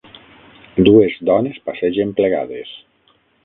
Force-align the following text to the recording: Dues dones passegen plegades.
Dues 0.87 1.19
dones 1.31 1.61
passegen 1.69 2.17
plegades. 2.21 2.77